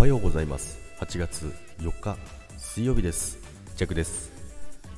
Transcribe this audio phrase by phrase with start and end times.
[0.00, 0.78] はようございます。
[0.98, 2.16] 8月4日
[2.56, 3.38] 水曜日です。
[3.76, 4.32] ジャックです。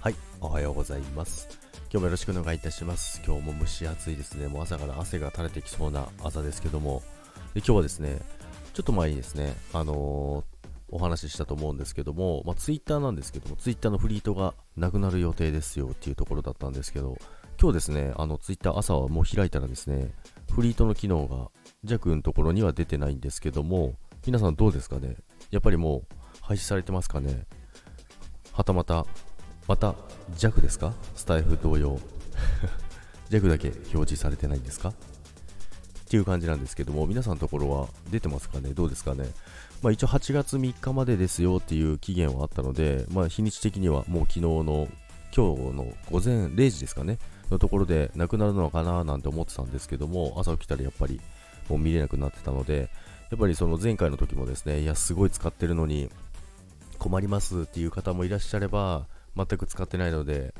[0.01, 1.49] はいおはようございます。
[1.91, 3.21] 今日もよろしくお願いいたします。
[3.27, 4.47] 今日も蒸し暑いですね。
[4.47, 7.03] もう朝から汗が垂れてきそうな朝ですけども。
[7.53, 8.21] で今日はですね
[8.75, 17.17] ちょっと前にですねあのーお話ししたと思うんですけども、まあ、ツイッターなんですけども、ツイッターのフリートがなくなる予定ですよっていうところだったんですけど、
[17.59, 20.13] 今日ですね、あのツイッター朝はもう開いたらですね、
[20.53, 21.51] フリートの機能が
[21.83, 23.95] ジャックのところには出てないんですけども、
[24.27, 25.17] 皆さんどうですかね？
[25.51, 27.45] やっぱりもう廃止されてますかね？
[28.53, 29.05] はたまた、
[29.67, 29.97] また
[30.39, 30.95] 弱ですか？
[31.17, 31.99] スタイフ同様。
[33.31, 34.91] 弱だけ表示されてないんですか？
[34.91, 34.95] っ
[36.09, 38.71] ていう感じなんですけども、皆さんのところは出てますかね？
[38.75, 39.27] どうですかね？
[39.83, 44.89] まあ一応8月3日までですよっていう期限はあったので、まあ日にち的にはもう昨日の
[45.35, 47.19] 今日の午前0時ですかね？
[47.51, 51.21] のところでなくなるのかななんて思ってたんですけども、朝起きたらやっぱり
[51.73, 52.91] もう見れなくなってたので、
[53.31, 56.11] やっぱりその前回の時もですね、いや、すごい使ってるのに
[56.99, 60.53] 困りますっていう方もいらっしゃれば、全く使ってないので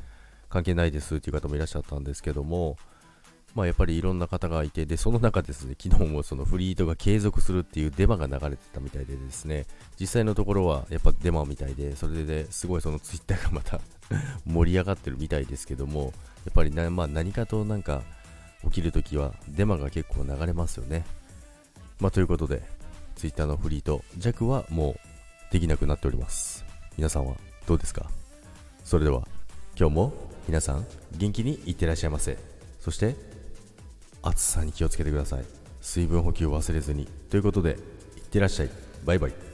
[0.49, 2.79] 関係ないですっていう方もいらっしゃったんですけども、
[3.55, 9.67] まあ、やっぱりいろんな方がいて、で、その中ですね、昨日もそのフリートが継続するっていうデマが流れてたみたいでですね、
[10.01, 13.83] 実際のところはやっぱデマみたいで、それですごいそのツイッターがまた
[14.47, 16.15] 盛り上がってるみたいですけども、
[16.47, 18.03] やっぱりな、まあ、何かとなんか
[18.65, 21.05] 起きるときはデマが結構流れますよね。
[22.01, 22.63] まあ、ということで、
[23.17, 26.65] ツイッターのフリート弱はもうできなくなっております。
[26.97, 28.11] 皆さんはどうですか？
[28.85, 29.27] それでは、
[29.79, 30.13] 今日も
[30.49, 32.37] 皆さん元気にいってらっしゃいませ。
[32.81, 33.15] そして、
[34.23, 35.45] 暑さに気をつけてください。
[35.81, 37.07] 水分補給を忘れずに。
[37.31, 37.79] ということで、
[38.17, 38.71] いってらっしゃい。
[39.05, 39.52] バイバイ。